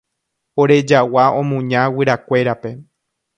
Ore 0.63 0.77
jagua 0.91 1.25
omuña 1.41 1.81
guyrakuérape. 1.93 2.71